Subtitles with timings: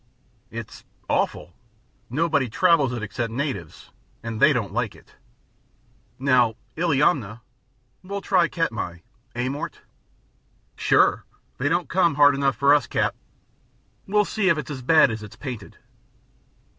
[0.49, 1.53] "It's awful!
[2.09, 3.91] Nobody travels it except natives,
[4.23, 5.13] and they don't like it.
[6.17, 7.41] Now, Illiamna"
[8.03, 9.01] "We'll try Katmai.
[9.35, 9.81] Eh, Mort?"
[10.75, 11.23] "Sure!
[11.59, 13.15] They don't come hard enough for us, Cap.
[14.07, 15.77] We'll see if it's as bad as it's painted."